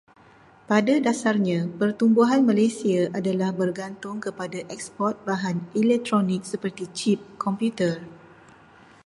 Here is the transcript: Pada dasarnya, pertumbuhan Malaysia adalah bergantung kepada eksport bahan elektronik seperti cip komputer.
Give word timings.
Pada 0.69 0.95
dasarnya, 1.07 1.59
pertumbuhan 1.79 2.41
Malaysia 2.49 2.99
adalah 3.19 3.49
bergantung 3.61 4.17
kepada 4.25 4.59
eksport 4.75 5.15
bahan 5.29 5.57
elektronik 5.81 6.41
seperti 6.51 6.85
cip 6.97 7.19
komputer. 7.43 7.95